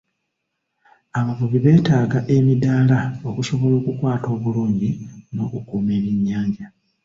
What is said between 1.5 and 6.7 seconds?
beetaaga emidaala okusobola okukwata obulungi n'okukuuma ebyennyanja.